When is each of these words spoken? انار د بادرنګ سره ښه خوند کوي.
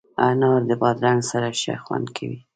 انار 0.29 0.61
د 0.69 0.71
بادرنګ 0.81 1.21
سره 1.31 1.49
ښه 1.61 1.75
خوند 1.83 2.07
کوي. 2.17 2.39